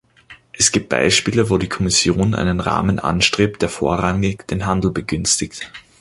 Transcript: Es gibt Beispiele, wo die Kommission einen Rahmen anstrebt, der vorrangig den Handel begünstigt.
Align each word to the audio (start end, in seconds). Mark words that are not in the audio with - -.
Es 0.51 0.71
gibt 0.71 0.89
Beispiele, 0.89 1.51
wo 1.51 1.59
die 1.59 1.69
Kommission 1.69 2.33
einen 2.33 2.59
Rahmen 2.59 2.97
anstrebt, 2.97 3.61
der 3.61 3.69
vorrangig 3.69 4.47
den 4.47 4.65
Handel 4.65 4.89
begünstigt. 4.89 5.69